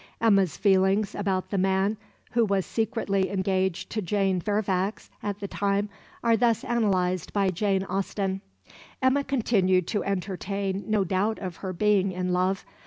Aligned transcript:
Emma's 0.19 0.57
feelings 0.57 1.13
about 1.13 1.51
the 1.51 1.59
man 1.59 1.95
who 2.31 2.43
was 2.43 2.65
secretly 2.65 3.29
engaged 3.29 3.91
to 3.91 4.01
Jane 4.01 4.41
Fairfax 4.41 5.11
at 5.21 5.39
the 5.39 5.47
time, 5.47 5.89
are 6.23 6.35
thus 6.35 6.63
analyzed 6.63 7.31
by 7.33 7.51
Jane 7.51 7.83
Austen 7.83 8.41
"Emma 8.99 9.23
continued 9.23 9.85
to 9.85 10.03
entertain 10.03 10.85
no 10.87 11.03
doubt 11.03 11.37
of 11.37 11.57
her 11.57 11.71
being 11.71 12.11
in 12.13 12.33
love. 12.33 12.65